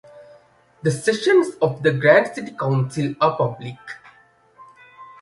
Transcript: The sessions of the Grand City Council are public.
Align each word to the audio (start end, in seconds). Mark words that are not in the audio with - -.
The 0.81 0.89
sessions 0.89 1.53
of 1.61 1.83
the 1.83 1.93
Grand 1.93 2.33
City 2.33 2.53
Council 2.53 3.13
are 3.21 3.37
public. 3.37 3.77